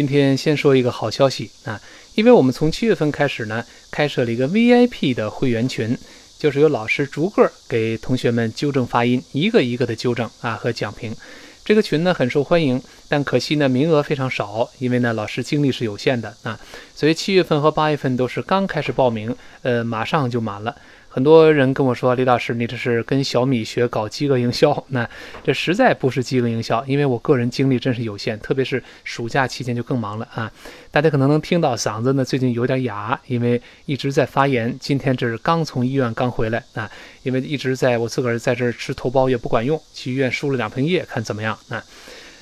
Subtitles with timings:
[0.00, 1.78] 今天先说一个好消息啊，
[2.14, 5.94] 因为我们从七月份开始呢，开设了一个 VIP 的会员群，
[6.38, 11.14] 就是由老师逐个给同学们纠正发音，一个一个的纠正啊和讲评。
[11.62, 16.58] 这个群呢很受欢迎，但可惜呢名额非常少，因为呢老师精力是有限的啊，
[16.94, 20.74] 所以七月份和八月份都是刚开始报名，呃马上就满了。
[21.12, 24.72] 很多人跟我说：“李老师，你这是跟小米学搞饥饿营销？
[24.90, 25.10] 那
[25.42, 30.50] 这实在不是饥饿营销，因为我个人精力真是有限，特别是暑假期间就更忙了啊！
[30.92, 34.72] 大家可能能听到嗓子呢最近有点哑，因为一直在发炎。
[34.78, 36.88] 今天这是刚从医院刚回来啊，
[37.24, 41.82] 因为一直在我自个儿在这儿吃头孢也不管用，去医院输了两瓶液，看怎么样啊？”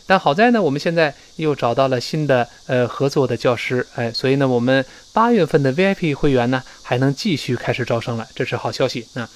[0.09, 9.28] 但好在呢，我们现在又找到了新的呃合作的教师，哎，所以呢，我们八月份的 VIP 会员呢还能继续开始招生了，这是好消息那。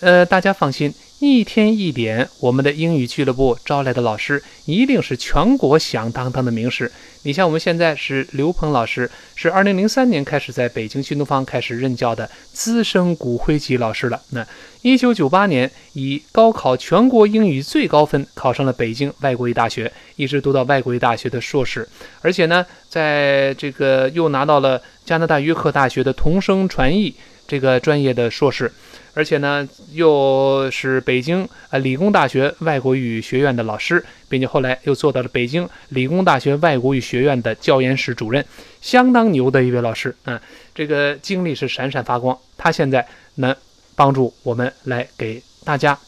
[0.00, 0.92] 呃，大家放心。
[1.24, 6.90] 一天一点，我们的英语俱乐部招来的老师一定是全国响当当的名师。
[7.22, 14.20] 你像我们现在是刘鹏老师，是二零零三年开始在北京新东方开始任教的资深骨灰级老师了。
[14.30, 14.44] 那
[14.80, 21.88] 一九九八年以高考全国英语最高分考上了北京外国语大学，一直读到外国语大学的硕士，
[22.20, 27.14] 而且呢，在这个又拿到了加拿大约克大学的同声传译
[27.52, 28.72] 这个专业的硕士。
[29.12, 38.42] 而且呢，又是北京啊理工大学外国语学院的老师，并且后来又做到了北京理工大学外国语学院的教研室主任，
[38.80, 40.40] 相当牛的一位老师啊！
[40.74, 42.38] 这个经历是闪闪发光。
[42.56, 43.54] 他现在能
[43.94, 45.98] 帮助我们来给大家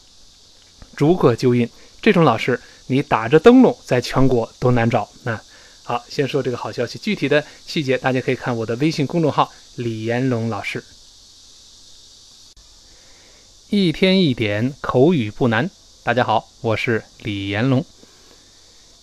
[0.95, 1.69] 逐个纠音。
[2.01, 5.07] 这种老师，你打着灯笼在全国都难找。
[5.23, 5.39] 那
[5.83, 10.83] 好，先说这个好消息，具体的细节大家可以看我的微信公众号李延龙老师。
[13.69, 15.67] 一天一点口语不难。
[16.03, 17.83] 大家好，我是李延龙。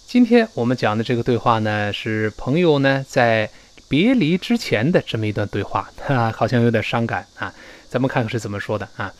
[0.07, 3.51] 今天我们讲的这个对话呢，是朋友呢在
[3.89, 7.53] 别离之前的这么一段对话，哈， 好像有点伤感啊。
[7.89, 9.13] 咱们看看是怎么说的啊。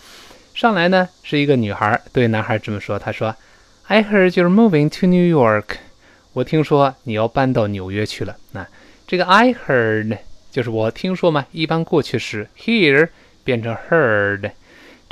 [0.55, 3.35] 上来呢是一个女孩对男孩这么说，她说
[3.89, 5.79] ：“I heard you're moving to New York。”
[6.35, 8.37] 我听说你要搬到纽约去了。
[8.53, 8.65] 那
[9.09, 10.19] 这个 I heard
[10.53, 13.09] 就是我听说嘛，一般过去时 hear
[13.43, 14.53] 变成 heard。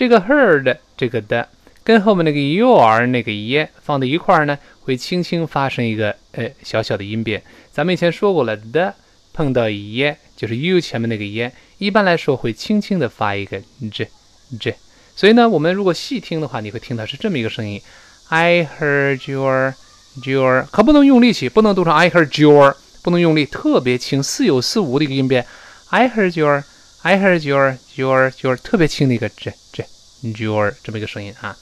[0.00, 1.46] 这个 heard 这个的
[1.84, 7.42] 跟后面那个 your 那个 e 放在一块儿呢，会轻轻发生一个呃小小的音变。
[7.70, 8.94] 咱们以前说过了的
[9.34, 13.60] 碰到 e 就是 you 前面那个 e，一般来说会轻轻的发一个
[13.92, 14.08] j
[14.58, 14.74] j。
[15.14, 17.78] 所以呢，我们如果细听的话，你会听到是这么一个声音
[18.30, 19.74] ：I heard your
[20.24, 25.44] your，可不能用力气，不能读成 I heard your，不能用力，特别轻，似有似无的一个音变。
[25.90, 26.64] I heard your。
[27.02, 29.86] I heard your your your 特别轻的一个 j j
[30.22, 31.56] your 这么一个声音啊。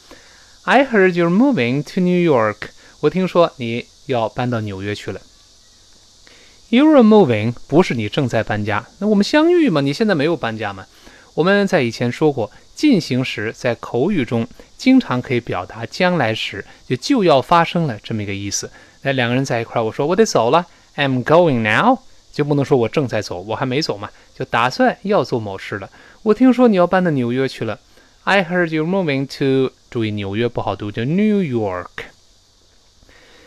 [0.65, 2.57] I heard you're moving to New York。
[3.01, 5.21] 我听说你要搬到纽约去了。
[6.71, 8.85] You're moving 不是你正在搬家。
[8.99, 9.81] 那我们相遇嘛？
[9.81, 10.87] 你现在没有搬家吗？
[11.35, 14.45] 我们在以前说过，进行时在口语中
[14.77, 18.69] 经常可以表达将来时就就要发生了这么一个意思。
[19.03, 20.67] 那两个人在一块儿，我说我得走了
[20.97, 22.01] ，I'm going now。
[22.39, 25.91] 就不能说我正在走，我还没走嘛，就打算要做某事了。
[26.23, 27.81] 我听说你要搬到纽约去了。
[28.23, 31.89] I heard you moving to，注意纽约不好读，叫 New York。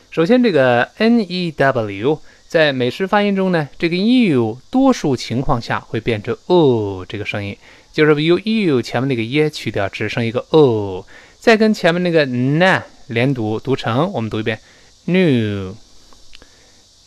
[0.09, 2.19] 首先，这个 N E W
[2.49, 7.57] 在美式发音中呢，这个 U 多数情况下会变成 O 这个声音，
[7.93, 11.05] 就是 U U 前面那个 E 去掉，只剩一个 O，
[11.39, 14.59] 再跟前面那个 N 连读，读成我们读一遍
[15.05, 15.77] New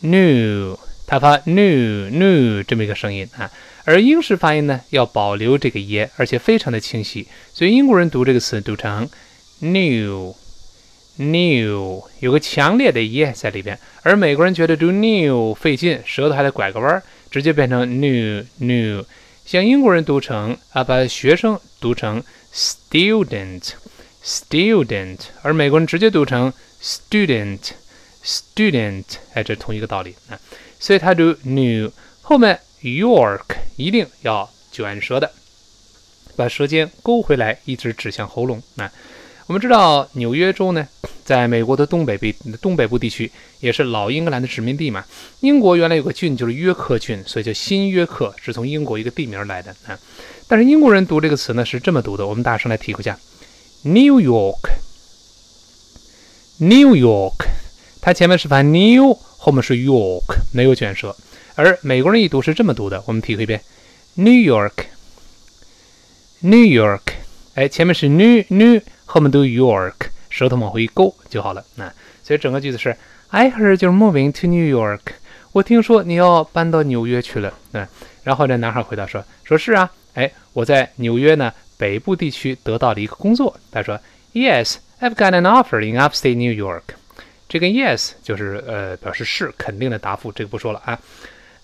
[0.01, 0.79] New。
[1.07, 3.51] 它发 new new 这么一个声音啊，
[3.85, 9.09] 而英式发音呢要保留这个耶而且非常的清晰，所以英国人读这个词读成
[9.59, 10.35] new
[11.17, 19.05] new，有个强烈的耶在里边，而美国人觉得读 new 费劲，舌头还得拐个弯，直接变成 new new，
[19.45, 22.23] 像英国人读成啊，把学生读成
[22.53, 23.73] student
[24.25, 26.53] student，而美国人直接读成
[26.83, 27.61] student
[28.25, 29.05] student，
[29.35, 30.41] 哎，这同一个道理啊。
[30.85, 31.91] 所以它读 new
[32.21, 35.33] 后面 York 一定要卷舌的，
[36.37, 38.63] 把舌尖勾回来，一直指向喉咙。
[38.75, 38.91] 那
[39.47, 40.87] 我们知道纽约州呢，
[41.25, 42.27] 在美国的东北部
[42.61, 45.03] 东北部地区，也是老英格兰的殖民地嘛。
[45.41, 49.99] 英国原来有个郡就是约克郡，所以叫新约克，是从英国一个地名来的啊。
[50.47, 53.19] 但是英国人读这个词呢是这么读的，我们大声来体会一下
[53.85, 54.55] ：New York，New
[56.95, 57.47] York，
[58.03, 59.19] 它前面是发 new。
[59.45, 61.15] 后面是 York，没有卷舌，
[61.55, 63.05] 而美国人一读是这么读的。
[63.07, 63.61] 我们体会一遍
[64.15, 64.81] ：New York，New
[66.61, 67.01] York。
[67.55, 69.93] 哎，前面是 new new，后面都 York，
[70.31, 71.63] 舌头往回一勾就好了。
[71.75, 71.93] 那
[72.23, 72.97] 所以整个句子是
[73.29, 75.01] ：I heard you're moving to New York。
[75.53, 77.53] 我听说你要搬到纽约去了。
[77.73, 77.87] 嗯，
[78.23, 84.01] 然后这男孩回答说：“说是啊，哎，我在纽约呢北部地区得到了一个工作。”他说
[84.33, 86.97] ：“Yes, I've got an offer in upstate New York。”
[87.55, 90.99] 这个 yes 就是呃表示是肯定的答复，这个不说了啊。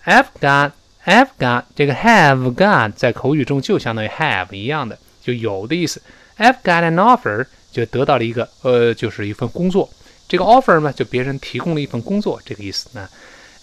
[0.05, 0.71] I've got,
[1.05, 6.01] I've got 这个 have got 在口语中就相当于 have 一样的，就有的意思。
[6.37, 9.89] I've got an offer 就得到了一个呃就是一份工作。
[10.29, 13.09] 这个 offer 呢就别人提供了一份工作这个意思呢。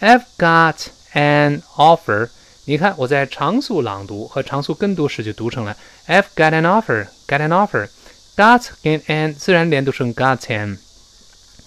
[0.00, 2.28] I've got an offer，
[2.66, 5.74] 你看我在常速朗读和常速跟读时就读成了
[6.06, 10.76] I've got an offer，got an offer，got 跟 an 自然连读成 got an。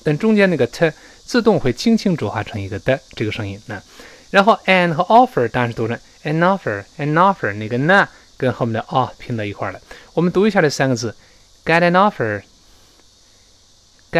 [0.03, 0.91] 但中间那个 t
[1.25, 3.81] 自动会轻轻浊化成一个的这个声音，那
[4.29, 8.07] 然后 an 和 offer 当然是读成 an offer，an offer 那个 n
[8.37, 9.79] 跟后面的 a 拼到一块了。
[10.13, 11.15] 我们读一下这三个字
[11.63, 12.41] ，get an offer，get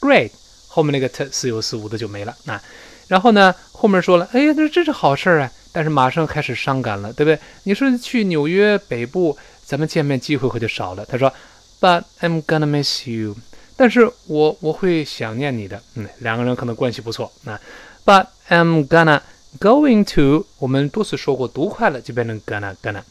[0.00, 0.32] great。
[0.66, 2.60] 后面那个 t 似有似无的就没了啊。
[3.06, 5.52] 然后呢，后面说了，哎呀，这这是好事啊。
[5.72, 7.38] 但是马上开始伤感了，对不对？
[7.62, 11.04] 你说去纽约北部，咱们见面机会可就少了。
[11.06, 11.32] 他说
[11.80, 13.36] ，But I'm gonna miss you。
[13.76, 15.80] 但是我我会想念你的。
[15.94, 17.32] 嗯，两个人可能关系不错。
[17.44, 17.58] 那
[18.04, 19.20] ，But I'm gonna
[19.60, 23.02] going to，我们多次说过，读快了就变成 gonna gonna。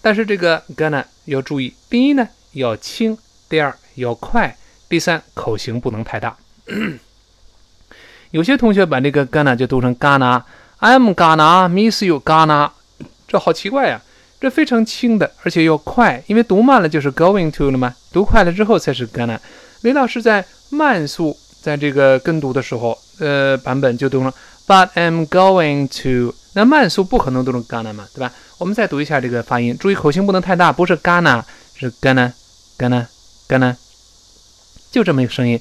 [0.00, 3.18] 但是这个 gonna 要注意，第一呢要轻，
[3.48, 4.56] 第二要快，
[4.88, 6.36] 第三口型不能太大。
[8.32, 10.42] 有些同学把这个 gonna 就读成 gonna。
[10.80, 12.70] I'm gonna miss you, gonna，
[13.26, 14.02] 这好奇怪呀！
[14.38, 19.38] 这非常轻的，而且又快，因为读慢了就是 going to 了嘛，读快了之后才是 gonna。
[19.80, 24.34] 李老师在慢速在这个跟读的时候，呃，版本就读了
[24.66, 28.30] But I'm going to，那慢速不可能读成 gonna 嘛，对吧？
[28.58, 31.42] 我们再读一下这个发音，注意口型不能太大，不是 gonna，
[31.74, 33.76] 是 gonna，gonna，gonna，
[34.90, 35.58] 就这么一个声音。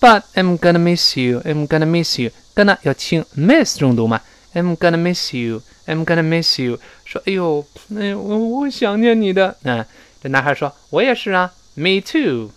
[0.00, 4.20] But I'm gonna miss you, I'm gonna miss you，gonna 要轻，miss 重读嘛。
[4.56, 5.60] I'm gonna miss you.
[5.86, 6.80] I'm gonna miss you.
[7.04, 7.62] 说，哎呦，
[7.94, 9.54] 哎，我我想念你的。
[9.64, 9.84] 嗯，
[10.22, 12.50] 这男孩说，我也是啊，Me too。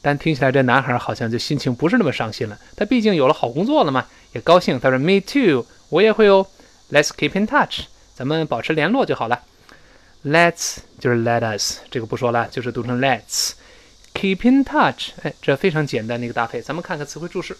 [0.00, 2.58] 但听起来这男孩好像就心情不是那么伤心了。
[2.74, 4.80] 他毕竟有了好工作了嘛，也高兴。
[4.80, 6.46] 他说，Me too，我也会哦。
[6.90, 7.80] Let's keep in touch，
[8.14, 9.42] 咱们保持联络就好了。
[10.24, 13.50] Let's 就是 Let us，这个不说了，就是读成 Let's
[14.14, 15.10] keep in touch。
[15.22, 16.62] 哎，这非常简单的一个搭配。
[16.62, 17.54] 咱们看看词汇注释。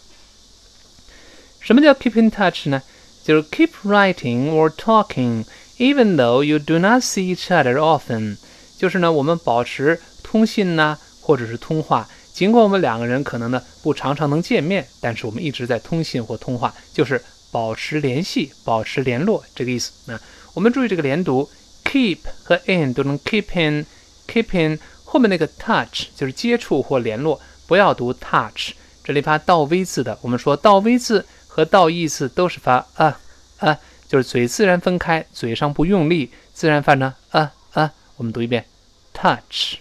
[1.60, 2.82] 什么叫 keep in touch 呢？
[3.26, 5.44] 就是 keep writing or talking
[5.78, 8.36] even though you do not see each other often。
[8.78, 19.90] 就是呢，我们保持通信呢，或者是通话，尽管我们两个人可能呢不常常能见面，但是我们一直在通信或通话，就是保持联系、保持联络这个意思。
[20.04, 20.20] 那
[20.54, 21.50] 我们注意这个连读
[21.84, 28.70] ，keep 和 in 都能 keep in，keep in 后面那个 touch 就是接触或联络，不要读 touch。
[29.02, 31.26] 这里发倒 v 字的，我们说倒 v 字。
[31.55, 33.19] 和倒意字都是发啊
[33.59, 37.93] 啊，就是嘴自然分开，嘴上不用力，自然发成啊啊。
[38.17, 38.65] 我们读一遍，
[39.13, 39.77] touch，touch，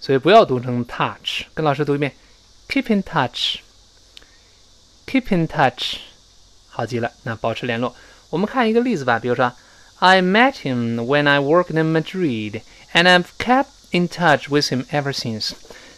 [0.00, 2.14] 所以不要读成 touch，跟老师读一遍，
[2.68, 3.62] keep in touch，keep
[5.34, 5.96] in touch，
[6.68, 7.96] 好极了，那保持联络。
[8.28, 9.50] 我们看一个例子吧，比如说，
[10.00, 15.52] I met him when I worked in Madrid，and I've kept in touch with him ever since。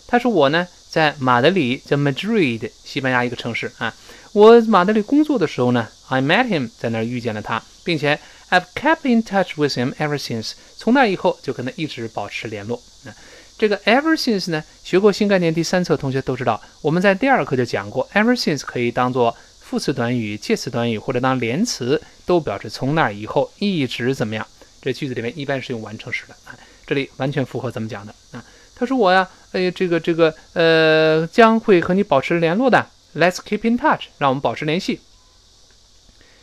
[0.07, 3.94] 他说我呢， 在马德里，叫 Madrid，西班牙一个城市啊。
[4.32, 8.18] 我马德里工作的时候呢，I met him，在那儿遇见了他，并且
[8.50, 10.54] I've kept in touch with him ever since。
[10.78, 12.82] 从那以后就跟他一直保持联络。
[13.04, 13.12] 啊
[13.58, 24.48] 这个 ever since 呢，学过新概念第三册同学都知道，我们在第二课就讲过，ever since 可以当做副词短语、介词短语或者当连词，都表示从那以后一直怎么样。
[24.82, 26.56] 这句子里面一般是用完成时的啊，
[26.88, 28.42] 这里完全符合咱们讲的啊。
[28.78, 29.26] 他说我呀，
[29.56, 32.88] 哎，这个这个呃，将会和你保持联络的。
[33.16, 35.00] Let's keep in touch，让我们保持联系。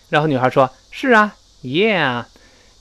[0.09, 2.25] 然后女孩说：“是啊，Yeah。”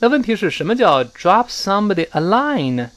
[0.00, 2.90] 那问题是什么叫 drop somebody a line 呢？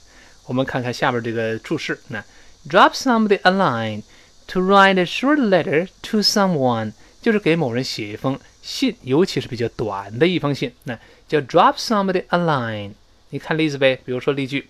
[0.45, 2.23] 我们看看下面这个注释，那。
[2.67, 4.03] Drop somebody a line
[4.47, 12.91] to write a short letter to someone，就是给某人写一封信，尤其是比较短的一封信，那叫 drop somebody a line。
[13.29, 14.67] 你看例子呗，比如说例句：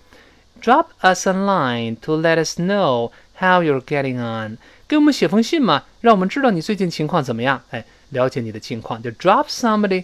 [0.61, 4.59] Drop us a line to let us know how you're getting on。
[4.87, 7.63] 给我们写封信嘛，让我们知道你最近情况怎么样。
[7.71, 10.03] 哎，了解你的情况，就 drop somebody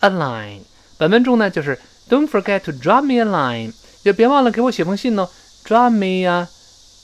[0.00, 0.60] a line。
[0.97, 3.73] 本文中呢，就是 Don't forget to drop me a line，
[4.03, 5.29] 就别忘了给我写封信哦。
[5.65, 6.47] Drop me a。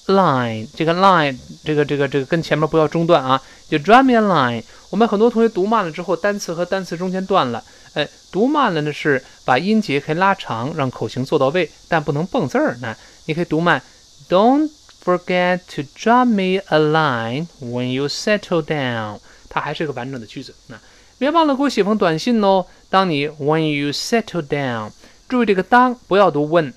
[0.08, 4.62] line 这个 line 这个这个这个跟前面不要中断啊，就 drop me a line。
[4.90, 7.64] 我们很多同学读慢了之后，单词和单词中间断了。
[7.94, 12.78] 哎，读慢了呢是把音节可以拉长，让口型做到位，但不能蹦字儿。
[12.82, 12.94] 那
[13.28, 13.82] 你可以读慢
[14.28, 14.70] ，Don't
[15.06, 19.20] forget to drop me a line when you settle down。
[19.48, 20.54] 它还是个完整的句子。
[20.68, 20.78] 那
[21.24, 22.66] 别忘了给我写封短信哦。
[22.90, 24.92] 当你 when you settle down，
[25.30, 26.74] 注意这个当不要读 when。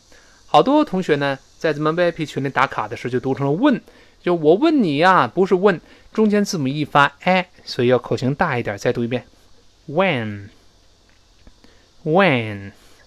[0.46, 1.36] 好多同学呢。
[1.58, 3.80] 在咱们 VIP 群里打卡的时候，就读成了问，
[4.22, 5.80] 就我问你呀，不是问，
[6.12, 8.78] 中间字母一发 a，所以要口型大一点。
[8.78, 9.24] 再读一遍
[9.88, 10.50] ，when，when，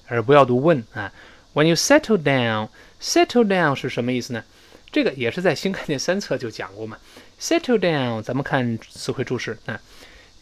[0.08, 1.14] 而不要读问啊。
[1.54, 4.44] When you settle down，settle down 是什么意思呢？
[4.92, 6.98] 这个也是在新概念三册就讲过嘛。
[7.40, 9.80] Settle down，咱们看词汇注释啊。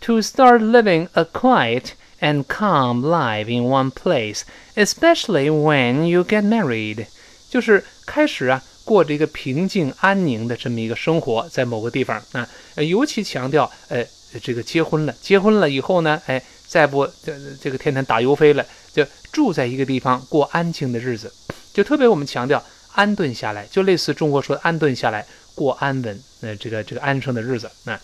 [0.01, 4.44] To start living a quiet and calm life in one place,
[4.75, 7.08] especially when you get married.
[7.50, 12.22] 就是开始啊，过着一个平静安宁的这么一个生活，在某个地方。
[12.32, 14.06] 啊，尤其强调，呃，
[14.42, 21.34] 这个结婚了，结婚了以后呢，哎，再不这这个天天打油飞了，就住在一个地方过安静的日子，
[21.74, 22.63] 就特别我们强调
[22.94, 27.70] 安顿下来，就类似中国说安顿下来过安稳，呃，这个这个安生的日子。
[27.86, 28.00] 啊，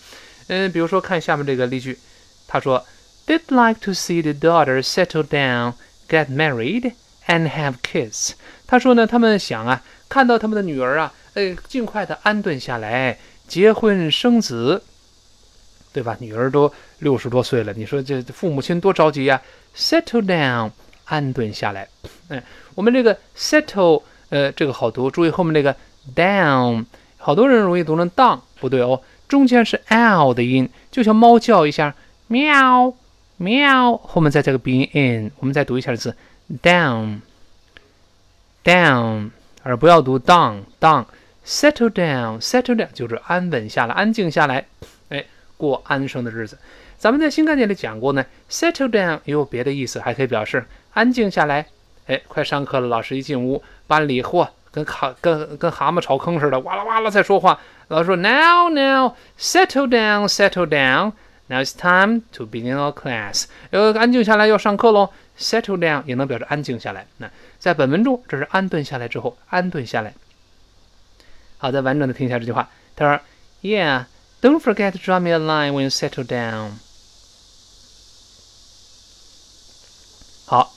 [0.48, 1.98] 嗯，比如说看下面这个例句，
[2.46, 2.84] 他说
[3.26, 5.74] ，They'd like to see the daughter settle down,
[6.08, 6.92] get married,
[7.26, 8.32] and have kids.
[8.66, 14.82] 他说呢，他们想啊，看到他们的女儿啊，呃，尽快的安顿下来，结婚生子，
[15.92, 16.16] 对吧？
[16.20, 19.40] 女儿都六十多岁了，你说这父母亲多着急呀
[19.76, 20.70] ？Settle down，
[21.04, 21.88] 安顿下来。
[22.28, 22.42] 嗯，
[22.74, 25.74] 我们这个 settle，呃，这个好读，注意后面那个
[26.14, 26.84] down，
[27.16, 29.00] 好多人容易读成 down，不对哦，
[29.34, 31.92] 中间是 l 的音，就像猫叫一下，
[32.28, 32.94] 喵
[33.36, 36.14] 喵，后面再加个鼻音 in，我们再读一下字
[36.62, 37.18] down。
[38.62, 39.30] down，
[39.64, 41.06] 而不要读 down down。
[41.44, 44.66] settle down settle down 就是安稳下来，安静下来，
[45.08, 45.24] 哎，
[45.56, 46.56] 过安生的日子。
[46.96, 51.66] 咱们在新概念里讲过呢，settle down 也有别的意思，还可以表示安静下来。
[52.06, 57.58] 哎，快上课了，老师一进屋，班里嚯，跟蛤跟跟蛤蟆刨坑似的，哇啦哇啦在说话。
[57.88, 61.12] 老师说，now now settle down settle down。
[61.46, 63.44] Now it's time to begin our class。
[63.70, 65.10] 要安静下来，要上课喽。
[65.38, 67.06] settle down 也能表示安静下来。
[67.18, 70.14] 那在本文中，这是安顿下来之后，安顿下来。
[71.58, 72.70] 好，再完整的听一下这句话。
[72.96, 73.20] 他说
[73.60, 74.06] ：“Yeah,
[74.40, 76.70] don't forget to draw me a line when you settle down。”
[80.46, 80.74] 好，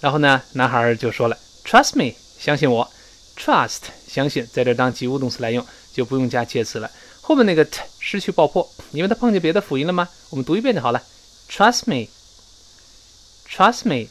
[0.00, 2.90] 然后呢，男孩就说了：“Trust me，相信我。
[3.36, 5.64] ”Trust 相信，在这当及物动词来用，
[6.00, 6.90] 就不用加介词了。
[7.20, 10.08] 后面那个 t 失去爆破，因为它碰见别的辅音了吗？
[10.30, 11.02] 我们读一遍就好了。
[11.50, 14.08] Trust me，Trust me。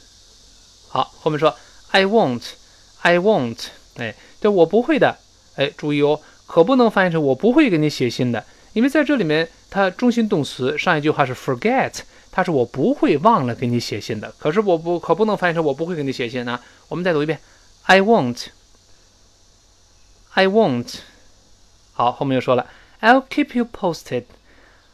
[0.88, 1.56] 好，后面说
[1.90, 3.70] I won't，I won't。
[3.96, 5.18] 哎，这我不会的。
[5.56, 14.32] 哎，注意哦，可不能翻译成我不会给你写信的，因为在这里面，它中心动词上一句话是 forget，它是我不会忘了给你写信的。
[14.38, 16.60] 可是我不可不能翻译成我不会给你写信呢？
[16.88, 17.40] 我们再读一遍
[17.84, 18.46] ，I won't，I
[20.48, 21.00] won't。
[22.00, 22.66] 好，后面又说了
[23.02, 24.24] ，I'll keep you posted。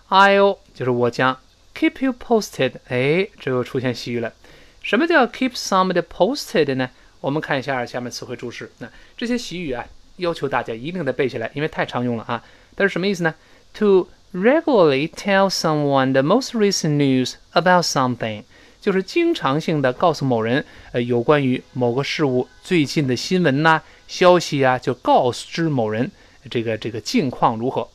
[0.09, 1.37] I'll 就是我将
[1.75, 2.71] keep you posted。
[2.87, 4.33] 哎，这又出现习语了。
[4.81, 6.89] 什么叫 keep somebody posted 呢？
[7.21, 8.71] 我们看一下下面词汇注释。
[8.79, 9.85] 那这些习语啊。
[10.17, 12.41] 要求大家一定得背下来，因为太常用了啊！
[12.73, 13.35] 但是什么意思呢
[13.73, 18.43] ？To regularly tell someone the most recent news about something，
[18.79, 26.09] 就是经常性的告诉某人，呃，有关于某个事物最近的新闻呐、消息啊，就告知某人
[26.49, 27.87] 这个这个近况如何，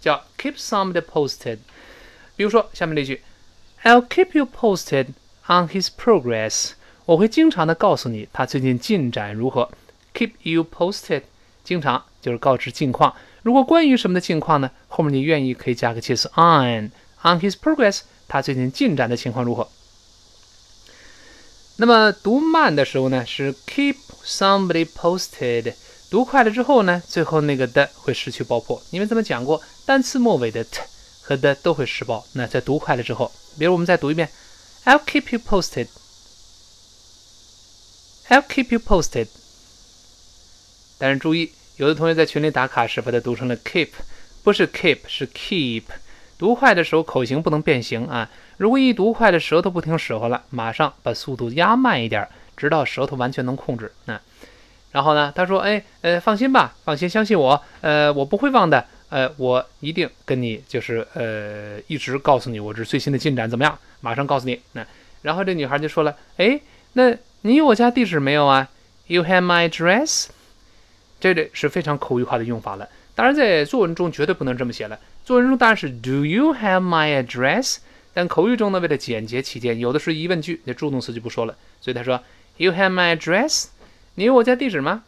[0.00, 1.58] 叫 keep somebody posted。
[2.36, 3.22] 比如说下面这句
[3.82, 5.08] ，I'll keep you posted
[5.46, 6.72] on his progress。
[7.04, 9.70] 我会经常的告诉你他最近进展如何。
[10.14, 11.22] Keep you posted。
[11.64, 13.14] 经常就是告知近况。
[13.42, 14.70] 如果关于什么的近况呢？
[14.88, 19.68] 后面你愿意可以加个介词 on on his progress，他最近进展的情况如何？
[21.76, 25.74] 那么读慢的时候呢，是 keep somebody posted。
[26.08, 30.80] 读快了之后呢，最后那个的会失去爆破，因为咱们讲过，单词末尾的 t
[31.20, 32.24] 和的都会失爆。
[32.32, 34.28] 那在读快了之后，比如我们再读一遍
[34.84, 35.88] ，I'll keep you posted。
[38.28, 39.28] I'll keep you posted。
[40.98, 43.90] 但是注意，有的同学在群里打卡时把它读成了 keep，
[44.42, 45.82] 不是 keep，是 keep。
[46.38, 48.30] 读快的时候口型不能变形啊！
[48.58, 53.92] 如果一读快了舌头不听使唤了，马上把速度压慢一点，直到舌头完全能控制。
[54.04, 54.20] 那
[54.96, 55.30] 然后呢？
[55.36, 64.86] 他说：“哎，呃，放心吧，放心，相信我，呃，我不会忘的，呃，我一定跟你就是呃，一直告诉你我这最新的进展怎么样，马上告诉你。”那
[65.20, 66.58] 然后这女孩就说了：“哎，
[66.94, 68.70] 那你有我家地址没有啊
[69.08, 70.28] ？You have my address？”
[71.20, 72.88] 这里是非常口语化的用法了。
[73.14, 74.98] 当然，在作文中绝对不能这么写了。
[75.26, 77.76] 作文中当然是 Do you have my address？
[78.14, 81.54] 但口语中呢，为了简洁起见，有的是疑问句，那助动词就不说了。
[81.82, 82.18] 所以他说
[82.56, 83.66] You have my address？
[84.16, 85.04] 你有我家地址吗？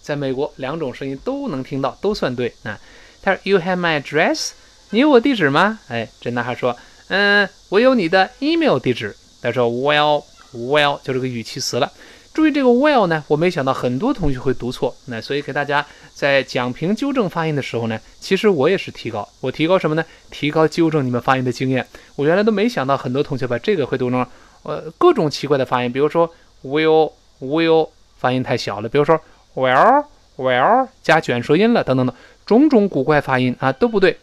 [0.00, 2.78] 在美国两种声音都能听到，都算对啊。
[3.22, 4.50] 他说，You have my address？
[4.90, 5.78] 你有我地址吗？
[5.88, 6.76] 哎，这男孩说，
[7.08, 9.14] 嗯，我有你的 email 地址。
[9.42, 11.92] 他说，Well，Well，就这个语气词了。
[12.32, 15.84] 注意这个 well 呢，我没想到很多同学会读错，那所以给大家
[16.14, 20.04] 在讲评纠正发音的时候呢，其实我也是提高，我提高什么呢？
[20.30, 21.84] 提高纠正你们发音的经验。
[22.14, 24.24] 我原来都没想到很多同学把这个会读成
[24.62, 26.32] 呃各种奇怪的发音，比如说
[26.62, 29.20] will will 发音太小了，比如说
[29.54, 30.04] well
[30.36, 32.14] well 加卷舌音了等等等，
[32.46, 34.16] 种种古怪发音啊都不对。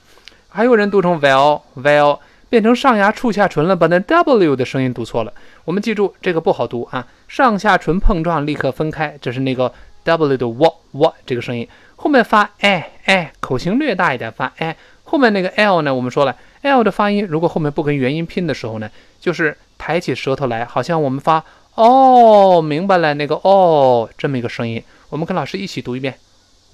[0.49, 5.33] 还有人读成 well well 变成上牙触下唇了，把那 w 的声音读错了。
[5.65, 7.05] 我们记住这个不好读啊。
[7.27, 9.71] 上下唇碰撞，立刻分开，这是那个
[10.03, 14.75] w 的 w w 这个声音，后面发哎哎口型略大一点，发哎。
[15.03, 15.93] 后面那个 l 呢？
[15.93, 18.89] 我们说了，l 的发音如果后面不跟元音拼的时候呢，
[19.21, 21.41] 就是抬起舌头来，好像我们发
[21.75, 24.83] 哦，明白了，那个哦这么一个声音。
[25.09, 26.19] 我们跟老师一起读一遍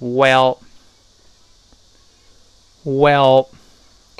[0.00, 0.58] ，well，well，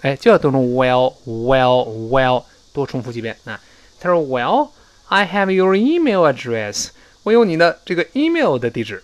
[0.02, 3.60] 哎，就要读成 well，well，well，多重复几遍啊。
[4.00, 4.70] 他说 well。
[5.06, 6.88] I have your email address。
[7.24, 9.02] 我有你的这个 email 的地址。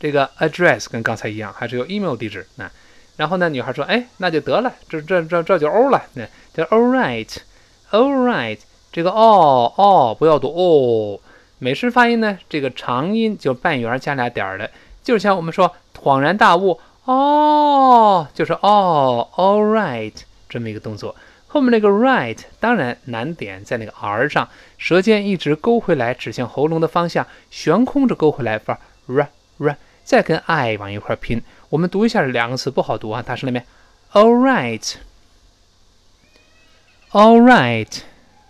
[0.00, 2.46] 这个 address 跟刚才一样，还是有 email 地址。
[2.56, 2.70] 那
[3.16, 6.02] 然后呢，女孩说：“哎，那就得了，这这这这就 O 了。
[6.14, 8.58] 那叫 All right，All right。
[8.90, 11.20] 这个 all all 不要读 all。
[11.58, 14.70] 美式发音呢，这个长音就半圆加俩点儿的，
[15.02, 20.12] 就像我们说恍然大悟哦，就是哦 All right
[20.48, 21.16] 这么一个动作。
[21.48, 29.26] 后面那个 right 当然难点在那个 r 上，舌尖一直勾回来，指向喉咙的方向，悬空着勾回来，发 r
[29.58, 31.42] r，再跟 i 往一块拼。
[31.70, 33.64] 我们读一下这两个词不好读啊，它是那边
[34.12, 34.36] all
[37.12, 38.00] right，all right，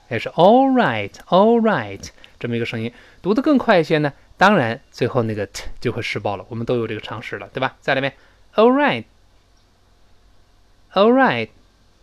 [0.09, 4.13] 也是 all right，all right 这么一个声音，读得更快一些呢。
[4.37, 7.77] 当然最后那个 t 就会失爆了，我们都有这个常识了，对吧？
[7.81, 8.13] 再来一遍
[8.55, 8.71] all
[10.93, 11.49] right，all right。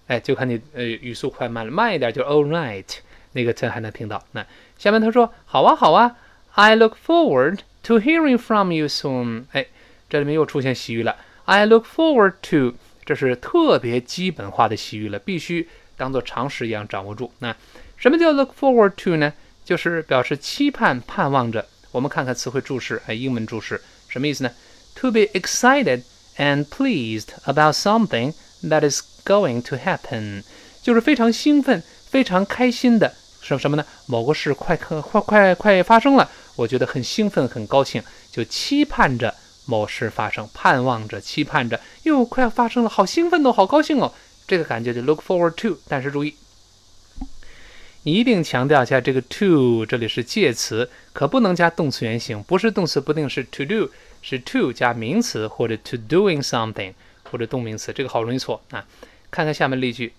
[0.07, 2.83] 哎，就看你呃语速快慢了，慢一点就 all right，
[3.31, 4.21] 那个词还能听到。
[4.31, 4.45] 那
[4.77, 6.17] 下面他说好啊好啊
[6.53, 9.45] ，I look forward to hearing from you soon。
[9.53, 9.67] 哎，
[10.09, 11.15] 这里面又出现习语了
[11.45, 17.31] ，I look forward to，这是特别基本化的习语了，必须当做常识一样掌握住。
[17.39, 17.55] 那
[17.95, 19.31] 什么叫 look forward to 呢？
[19.63, 21.65] 就是表示期盼、盼望着。
[21.91, 24.51] 我们看看词汇注释，哎，英文注释什么意思呢
[24.95, 26.03] ？To be excited
[26.37, 30.43] and pleased about something that is Going to happen，
[30.81, 33.85] 就是非常兴奋、非常开心的什什么呢？
[34.05, 39.33] 某个事快快快快发生了，我觉得很兴奋、很高兴，就期盼着
[39.65, 44.13] 某事发生，盼望着、期盼着，又快要发生了，好兴奋哦，好高兴哦，
[44.45, 45.77] 这个感觉就 look forward to。
[45.87, 46.35] 但是注意，
[48.05, 53.89] 你一定强调一下，这个 to 这里是介词，可不能加动词原形，不是动词，不定式 to do，
[54.21, 58.85] 是 to 加名词或者 to doing something 或者动名词，这个好容易错啊。
[59.31, 60.11] 看看下面例句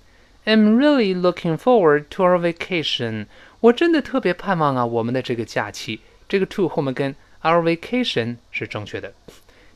[0.46, 3.26] ，I'm really looking forward to our vacation。
[3.60, 6.00] 我真的特别盼望啊，我们的这个假期。
[6.26, 9.12] 这个 to 后面跟 our vacation 是正确的。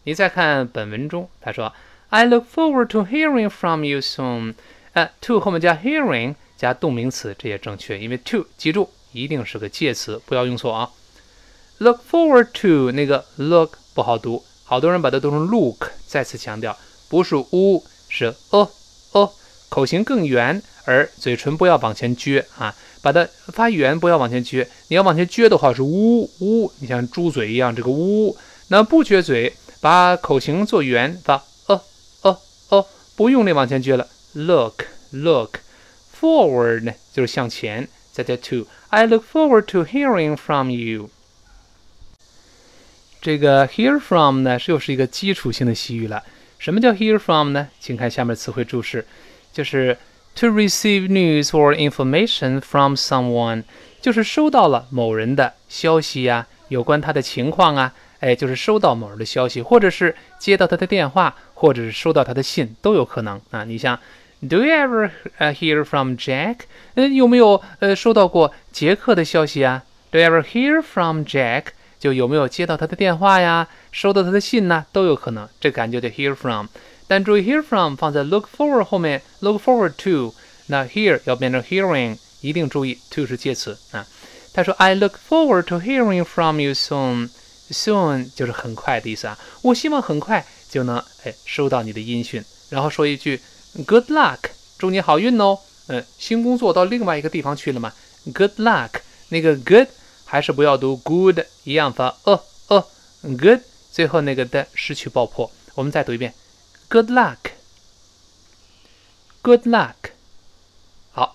[0.04, 1.74] 你再看本文中，他说
[2.08, 4.54] I look forward to hearing from you soon。
[4.94, 10.90] 呃，to 后面加 hearing 加动名词，这也正确，因为 to 记住一定是个介词，不要用错啊。
[11.78, 15.90] Look forward to 那个 look 不好读，好多人把它读成 look。
[16.06, 16.76] 再次强调，
[17.08, 18.68] 不是 u 是 a。
[19.12, 19.32] 哦，
[19.68, 24.66] 口型更圆，而嘴唇不要往前撅啊，把它发圆，不要往前撅。
[24.88, 28.36] 你要往前撅的话是呜呜，你像猪嘴一样这个呜。
[28.68, 31.80] 那不撅嘴，把口型做圆，发哦
[32.22, 32.38] 哦
[32.70, 34.08] 哦，不用力往前撅了。
[34.32, 35.60] Look look
[36.20, 37.88] forward，就是向前。
[38.10, 41.10] 再加 to，I look forward to hearing from you。
[43.20, 46.24] 这个 hear from 呢，是又是一个基础性的习语了。
[46.58, 47.68] 什么叫 hear from 呢？
[47.78, 49.06] 请看下面词汇注释，
[49.52, 49.96] 就是
[50.34, 53.62] to receive news or information from someone，
[54.00, 63.62] 就是收到了某人的消息呀，有关他的情况啊，哎，就是收到某人的消息，或者是接到他的电话，或者是收到他的信，都有可能啊。
[63.62, 63.96] 你像
[64.40, 66.60] ，Do you ever hear from Jack？
[66.94, 71.64] 嗯，有没有呃收到过杰克的消息啊？Do you ever hear from Jack？
[71.98, 75.48] 就有没有接到他的电话呀，收到他的信呢，都有可能。
[75.60, 76.66] 这感觉叫 hear from，
[77.08, 80.32] 但注意 hear from 放在 look forward 后面，look forward to，
[80.66, 84.06] 那 hear 要变成 hearing，一定注意 to 是介词啊。
[84.54, 89.36] 他说 I look forward to hearing from you soon，soon 就是很快的意思啊。
[89.62, 93.40] 我希望很快就能哎收到你的音讯，然后说一句
[93.86, 94.38] good luck，
[94.78, 95.58] 祝你好运哦。
[95.88, 97.92] 嗯，新工作到另外一个地方去了嘛
[98.32, 99.88] ？Good luck，那个 good。
[100.30, 102.86] 还是不要读 good，一样发呃呃
[103.22, 105.50] good，最后那个的失去爆破。
[105.74, 106.34] 我们再读一遍
[106.90, 107.46] ，good luck，good
[109.66, 109.94] luck。
[111.12, 111.34] 好，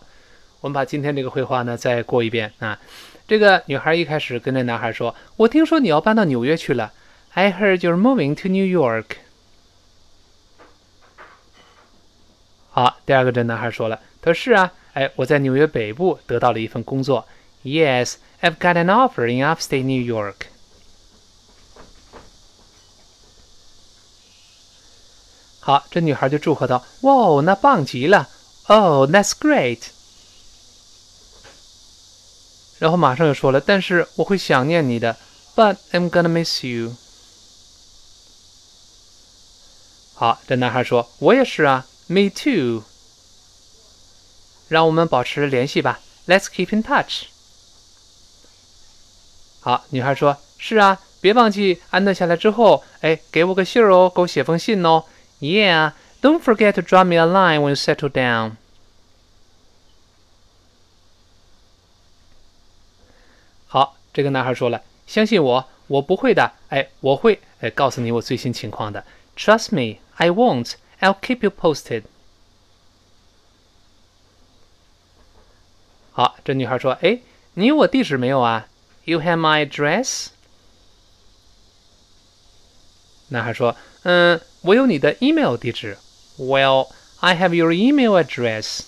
[0.61, 2.79] 我们把今天这个绘画呢再过一遍啊。
[3.27, 6.93] 这个女孩一开始跟那男孩说：“我听说你要搬到纽约去了。”
[7.33, 9.22] I heard you're moving to New York。
[12.75, 17.27] 好，第二个这男孩说了，他说：“是啊，哎，我在纽约北部得到了一份工作。”
[17.63, 18.15] Yes。
[18.41, 20.47] I've got an offer in upstate New York.
[25.61, 28.27] 好，这女孩就祝贺道：“哇，那棒极了
[28.65, 29.79] ！Oh, that's great！”
[32.79, 35.15] 然后马上又说了：“但是我会想念你的
[35.55, 36.97] ，But I'm gonna miss you。”
[40.15, 42.83] 好，这男孩说：“我也是啊，Me too。”
[44.69, 47.25] 让我们保持联系吧，Let's keep in touch。
[49.59, 55.05] 好，女孩说：“是啊，别忘记安顿下来之后，哎，给我个信儿哦，给我写封信哦。
[55.39, 58.57] Yeah, don't forget to drop me a line when you settle down。”
[63.67, 66.51] 好，这个男孩说了：“相信我，我不会的。
[66.69, 69.05] 哎，我会哎告诉你我最新情况的。
[69.37, 70.73] Trust me, I won't.
[71.03, 72.03] i'll keep you posted
[76.13, 77.21] 好这女孩说诶
[77.55, 78.67] 你有我地址没有啊
[79.03, 80.27] you have my address
[83.27, 85.97] 男孩说嗯我有你的 email 地址
[86.37, 86.87] well
[87.19, 88.81] i have your email address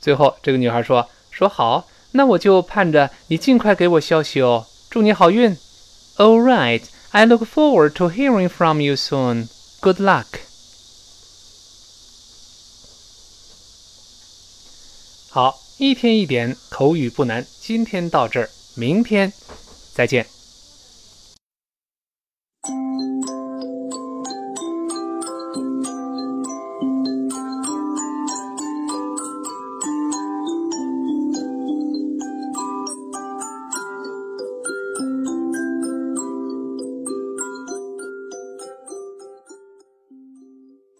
[0.00, 5.56] 最后这个女孩说说好那我就盼着你尽快给我消息哦祝你好运
[6.16, 9.47] all right I look forward to hearing from you soon.
[9.81, 10.25] Good luck.
[15.29, 19.31] 好，一天一点口语不难，今天到这儿，明天
[19.93, 20.30] 再见。